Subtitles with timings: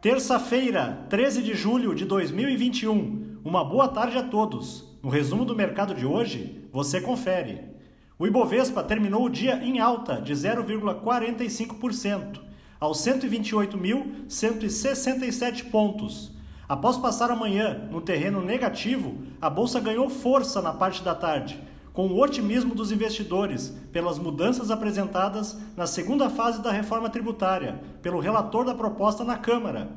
[0.00, 3.40] Terça-feira, 13 de julho de 2021.
[3.44, 4.96] Uma boa tarde a todos.
[5.02, 7.64] No resumo do mercado de hoje, você confere.
[8.16, 12.38] O Ibovespa terminou o dia em alta de 0,45%,
[12.78, 16.30] aos 128.167 pontos.
[16.68, 21.60] Após passar a manhã no terreno negativo, a bolsa ganhou força na parte da tarde
[21.98, 28.20] com o otimismo dos investidores pelas mudanças apresentadas na segunda fase da reforma tributária pelo
[28.20, 29.90] relator da proposta na Câmara.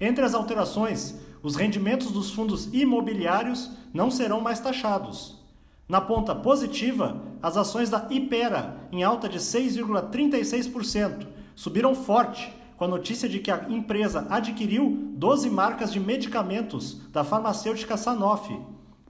[0.00, 5.44] Entre as alterações, os rendimentos dos fundos imobiliários não serão mais taxados.
[5.86, 12.88] Na ponta positiva, as ações da Ipera, em alta de 6,36%, subiram forte com a
[12.88, 18.58] notícia de que a empresa adquiriu 12 marcas de medicamentos da farmacêutica Sanofi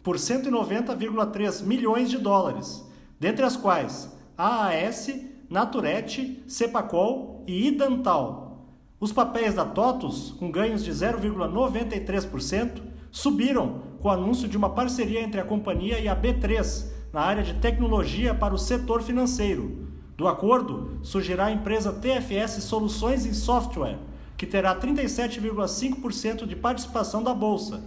[0.03, 2.85] por 190,3 milhões de dólares,
[3.21, 5.11] dentre as quais AAS,
[5.49, 8.67] Naturete, Cepacol e Idantal.
[8.99, 15.21] Os papéis da TOTUS, com ganhos de 0,93%, subiram com o anúncio de uma parceria
[15.21, 19.89] entre a companhia e a B3 na área de tecnologia para o setor financeiro.
[20.17, 23.99] Do acordo, surgirá a empresa TFS Soluções em Software,
[24.37, 27.83] que terá 37,5% de participação da bolsa.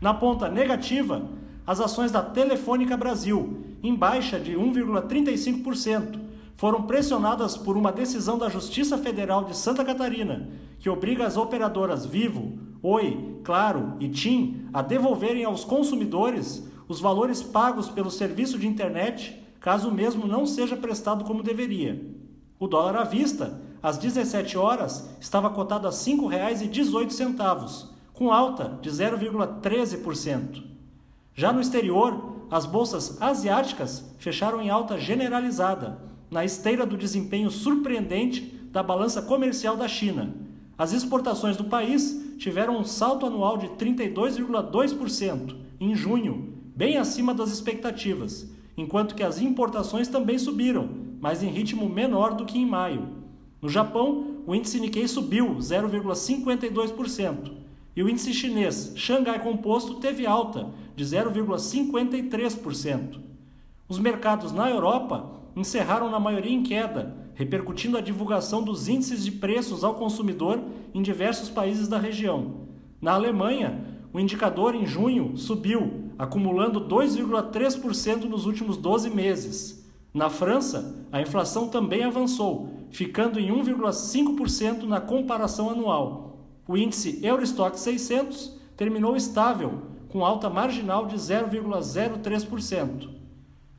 [0.00, 1.28] Na ponta negativa,
[1.70, 6.18] as ações da Telefônica Brasil, em baixa de 1,35%,
[6.56, 10.48] foram pressionadas por uma decisão da Justiça Federal de Santa Catarina,
[10.80, 17.40] que obriga as operadoras Vivo, Oi, Claro e TIM a devolverem aos consumidores os valores
[17.40, 22.04] pagos pelo serviço de internet, caso o mesmo não seja prestado como deveria.
[22.58, 28.90] O dólar à vista, às 17 horas, estava cotado a R$ 5,18 com alta de
[28.90, 30.69] 0,13%.
[31.40, 35.98] Já no exterior, as bolsas asiáticas fecharam em alta generalizada,
[36.30, 40.34] na esteira do desempenho surpreendente da balança comercial da China.
[40.76, 47.50] As exportações do país tiveram um salto anual de 32,2% em junho, bem acima das
[47.50, 48.46] expectativas,
[48.76, 50.90] enquanto que as importações também subiram,
[51.22, 53.08] mas em ritmo menor do que em maio.
[53.62, 57.50] No Japão, o índice Nikkei subiu 0,52%,
[58.00, 63.18] e o índice chinês Xangai Composto teve alta de 0,53%.
[63.86, 69.32] Os mercados na Europa encerraram na maioria em queda, repercutindo a divulgação dos índices de
[69.32, 70.58] preços ao consumidor
[70.94, 72.68] em diversos países da região.
[73.02, 73.84] Na Alemanha,
[74.14, 79.86] o indicador em junho subiu, acumulando 2,3% nos últimos 12 meses.
[80.14, 86.29] Na França, a inflação também avançou, ficando em 1,5% na comparação anual.
[86.70, 93.08] O índice Eurostock 600 terminou estável, com alta marginal de 0,03%.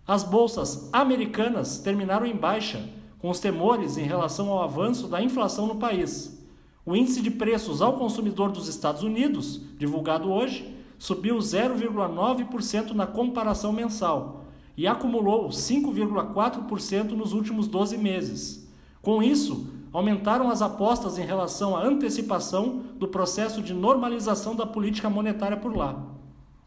[0.06, 2.86] As bolsas americanas terminaram em baixa,
[3.18, 6.46] com os temores em relação ao avanço da inflação no país.
[6.86, 13.72] O índice de preços ao consumidor dos Estados Unidos, divulgado hoje, subiu 0,9% na comparação
[13.72, 14.44] mensal
[14.76, 18.70] e acumulou 5,4% nos últimos 12 meses.
[19.02, 25.10] Com isso, aumentaram as apostas em relação à antecipação do processo de normalização da política
[25.10, 26.02] monetária por lá.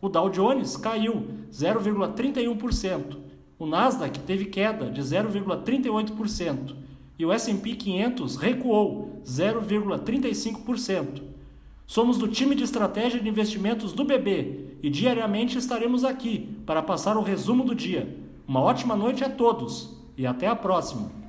[0.01, 3.17] O Dow Jones caiu 0,31%,
[3.59, 6.75] o Nasdaq teve queda de 0,38%
[7.19, 11.23] e o S&P 500 recuou 0,35%.
[11.87, 17.17] Somos do time de estratégia de investimentos do BB e diariamente estaremos aqui para passar
[17.17, 18.19] o resumo do dia.
[18.47, 21.24] Uma ótima noite a todos e até a próxima.